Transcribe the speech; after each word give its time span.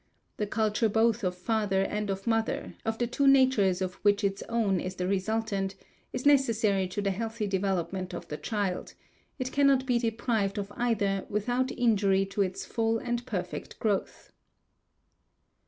The 0.37 0.47
culture 0.47 0.89
both 0.89 1.23
of 1.23 1.35
father 1.37 1.83
and 1.83 2.09
of 2.09 2.25
mother, 2.25 2.73
of 2.83 2.97
the 2.97 3.05
two 3.05 3.27
natures 3.27 3.83
of 3.83 3.93
which 4.03 4.23
its 4.23 4.41
own 4.49 4.79
is 4.79 4.95
the 4.95 5.07
resultant, 5.07 5.75
is 6.11 6.25
necessary 6.25 6.87
to 6.87 7.03
the 7.03 7.11
healthy 7.11 7.45
development 7.45 8.11
of 8.15 8.27
the 8.27 8.37
child; 8.37 8.95
it 9.37 9.51
cannot 9.51 9.85
be 9.85 9.99
deprived 9.99 10.57
of 10.57 10.71
either 10.75 11.27
without 11.29 11.71
injury 11.73 12.25
to 12.25 12.41
its 12.41 12.65
full 12.65 12.97
and 12.97 13.27
perfect 13.27 13.77
growth. 13.77 14.31